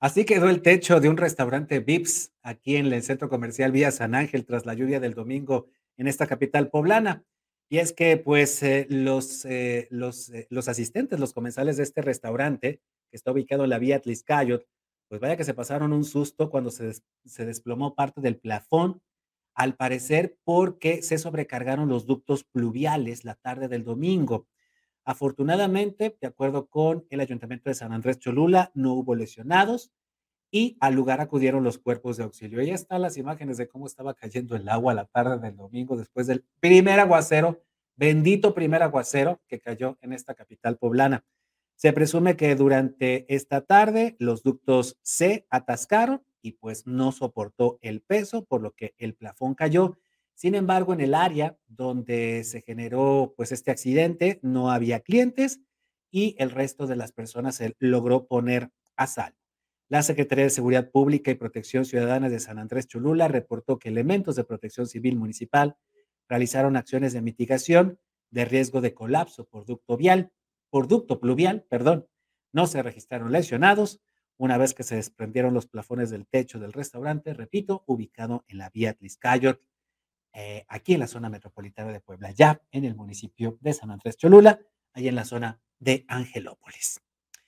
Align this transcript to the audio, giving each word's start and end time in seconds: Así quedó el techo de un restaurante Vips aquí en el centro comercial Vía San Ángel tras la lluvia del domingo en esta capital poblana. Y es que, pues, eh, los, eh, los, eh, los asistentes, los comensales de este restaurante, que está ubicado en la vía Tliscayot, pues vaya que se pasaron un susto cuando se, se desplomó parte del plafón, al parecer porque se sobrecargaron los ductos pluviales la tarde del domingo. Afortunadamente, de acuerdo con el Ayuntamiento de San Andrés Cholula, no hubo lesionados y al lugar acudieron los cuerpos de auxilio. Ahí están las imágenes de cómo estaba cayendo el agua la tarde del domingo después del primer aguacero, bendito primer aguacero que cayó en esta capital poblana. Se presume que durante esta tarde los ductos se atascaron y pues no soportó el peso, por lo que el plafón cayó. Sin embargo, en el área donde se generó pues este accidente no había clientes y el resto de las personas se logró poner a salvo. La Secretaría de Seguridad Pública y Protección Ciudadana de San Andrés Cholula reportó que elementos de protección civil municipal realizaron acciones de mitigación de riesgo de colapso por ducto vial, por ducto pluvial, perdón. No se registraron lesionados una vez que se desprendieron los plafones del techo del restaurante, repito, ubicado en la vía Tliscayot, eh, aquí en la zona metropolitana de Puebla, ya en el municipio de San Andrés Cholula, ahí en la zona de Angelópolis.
Así 0.00 0.24
quedó 0.24 0.48
el 0.48 0.62
techo 0.62 1.00
de 1.00 1.08
un 1.08 1.16
restaurante 1.16 1.80
Vips 1.80 2.32
aquí 2.42 2.76
en 2.76 2.92
el 2.92 3.02
centro 3.02 3.28
comercial 3.28 3.72
Vía 3.72 3.90
San 3.90 4.14
Ángel 4.14 4.44
tras 4.44 4.64
la 4.64 4.74
lluvia 4.74 5.00
del 5.00 5.14
domingo 5.14 5.66
en 5.96 6.06
esta 6.06 6.28
capital 6.28 6.70
poblana. 6.70 7.24
Y 7.68 7.78
es 7.78 7.92
que, 7.92 8.16
pues, 8.16 8.62
eh, 8.62 8.86
los, 8.88 9.44
eh, 9.44 9.88
los, 9.90 10.30
eh, 10.30 10.46
los 10.50 10.68
asistentes, 10.68 11.18
los 11.18 11.32
comensales 11.32 11.76
de 11.76 11.82
este 11.82 12.00
restaurante, 12.00 12.80
que 13.10 13.16
está 13.16 13.32
ubicado 13.32 13.64
en 13.64 13.70
la 13.70 13.80
vía 13.80 14.00
Tliscayot, 14.00 14.64
pues 15.08 15.20
vaya 15.20 15.36
que 15.36 15.44
se 15.44 15.54
pasaron 15.54 15.92
un 15.92 16.04
susto 16.04 16.48
cuando 16.48 16.70
se, 16.70 16.92
se 17.24 17.44
desplomó 17.44 17.96
parte 17.96 18.20
del 18.20 18.36
plafón, 18.36 19.02
al 19.56 19.74
parecer 19.74 20.38
porque 20.44 21.02
se 21.02 21.18
sobrecargaron 21.18 21.88
los 21.88 22.06
ductos 22.06 22.44
pluviales 22.44 23.24
la 23.24 23.34
tarde 23.34 23.66
del 23.66 23.82
domingo. 23.82 24.46
Afortunadamente, 25.08 26.18
de 26.20 26.26
acuerdo 26.26 26.66
con 26.66 27.06
el 27.08 27.20
Ayuntamiento 27.20 27.70
de 27.70 27.74
San 27.74 27.94
Andrés 27.94 28.18
Cholula, 28.18 28.70
no 28.74 28.92
hubo 28.92 29.14
lesionados 29.14 29.90
y 30.50 30.76
al 30.80 30.96
lugar 30.96 31.22
acudieron 31.22 31.64
los 31.64 31.78
cuerpos 31.78 32.18
de 32.18 32.24
auxilio. 32.24 32.60
Ahí 32.60 32.72
están 32.72 33.00
las 33.00 33.16
imágenes 33.16 33.56
de 33.56 33.68
cómo 33.68 33.86
estaba 33.86 34.12
cayendo 34.12 34.54
el 34.54 34.68
agua 34.68 34.92
la 34.92 35.06
tarde 35.06 35.38
del 35.38 35.56
domingo 35.56 35.96
después 35.96 36.26
del 36.26 36.44
primer 36.60 37.00
aguacero, 37.00 37.62
bendito 37.96 38.52
primer 38.52 38.82
aguacero 38.82 39.40
que 39.48 39.60
cayó 39.60 39.96
en 40.02 40.12
esta 40.12 40.34
capital 40.34 40.76
poblana. 40.76 41.24
Se 41.74 41.94
presume 41.94 42.36
que 42.36 42.54
durante 42.54 43.34
esta 43.34 43.62
tarde 43.62 44.14
los 44.18 44.42
ductos 44.42 44.98
se 45.00 45.46
atascaron 45.48 46.22
y 46.42 46.52
pues 46.52 46.86
no 46.86 47.12
soportó 47.12 47.78
el 47.80 48.02
peso, 48.02 48.44
por 48.44 48.60
lo 48.60 48.72
que 48.72 48.94
el 48.98 49.14
plafón 49.14 49.54
cayó. 49.54 49.96
Sin 50.38 50.54
embargo, 50.54 50.92
en 50.92 51.00
el 51.00 51.14
área 51.14 51.58
donde 51.66 52.44
se 52.44 52.62
generó 52.62 53.34
pues 53.36 53.50
este 53.50 53.72
accidente 53.72 54.38
no 54.40 54.70
había 54.70 55.00
clientes 55.00 55.60
y 56.12 56.36
el 56.38 56.52
resto 56.52 56.86
de 56.86 56.94
las 56.94 57.10
personas 57.10 57.56
se 57.56 57.74
logró 57.80 58.28
poner 58.28 58.70
a 58.94 59.08
salvo. 59.08 59.36
La 59.88 60.04
Secretaría 60.04 60.44
de 60.44 60.50
Seguridad 60.50 60.92
Pública 60.92 61.32
y 61.32 61.34
Protección 61.34 61.84
Ciudadana 61.84 62.28
de 62.28 62.38
San 62.38 62.60
Andrés 62.60 62.86
Cholula 62.86 63.26
reportó 63.26 63.80
que 63.80 63.88
elementos 63.88 64.36
de 64.36 64.44
protección 64.44 64.86
civil 64.86 65.16
municipal 65.16 65.76
realizaron 66.28 66.76
acciones 66.76 67.12
de 67.12 67.20
mitigación 67.20 67.98
de 68.30 68.44
riesgo 68.44 68.80
de 68.80 68.94
colapso 68.94 69.44
por 69.44 69.66
ducto 69.66 69.96
vial, 69.96 70.30
por 70.70 70.86
ducto 70.86 71.18
pluvial, 71.18 71.64
perdón. 71.68 72.06
No 72.52 72.68
se 72.68 72.80
registraron 72.84 73.32
lesionados 73.32 74.00
una 74.36 74.56
vez 74.56 74.72
que 74.72 74.84
se 74.84 74.94
desprendieron 74.94 75.52
los 75.52 75.66
plafones 75.66 76.10
del 76.10 76.28
techo 76.28 76.60
del 76.60 76.72
restaurante, 76.72 77.34
repito, 77.34 77.82
ubicado 77.88 78.44
en 78.46 78.58
la 78.58 78.70
vía 78.70 78.94
Tliscayot, 78.94 79.60
eh, 80.40 80.64
aquí 80.68 80.94
en 80.94 81.00
la 81.00 81.08
zona 81.08 81.28
metropolitana 81.28 81.90
de 81.90 82.00
Puebla, 82.00 82.30
ya 82.30 82.62
en 82.70 82.84
el 82.84 82.94
municipio 82.94 83.58
de 83.60 83.74
San 83.74 83.90
Andrés 83.90 84.16
Cholula, 84.16 84.60
ahí 84.92 85.08
en 85.08 85.16
la 85.16 85.24
zona 85.24 85.60
de 85.80 86.04
Angelópolis. 86.06 87.00